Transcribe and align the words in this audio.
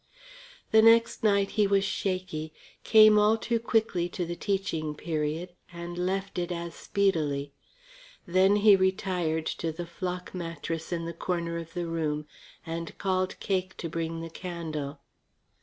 The 0.71 0.81
next 0.81 1.23
night 1.23 1.51
he 1.51 1.67
was 1.67 1.83
shaky, 1.85 2.51
came 2.83 3.19
all 3.19 3.37
too 3.37 3.59
quickly 3.59 4.09
to 4.09 4.25
the 4.25 4.35
teaching 4.35 4.95
period, 4.95 5.53
and 5.71 5.95
left 5.95 6.39
it 6.39 6.51
as 6.51 6.73
speedily. 6.73 7.53
Then 8.25 8.55
he 8.55 8.75
retired 8.75 9.45
to 9.45 9.71
the 9.71 9.85
flock 9.85 10.33
mattress 10.33 10.91
in 10.91 11.05
the 11.05 11.13
corner 11.13 11.59
of 11.59 11.75
the 11.75 11.85
room 11.85 12.25
and 12.65 12.97
called 12.97 13.39
Cake 13.39 13.77
to 13.77 13.89
bring 13.89 14.21
the 14.21 14.31
candle. 14.31 14.99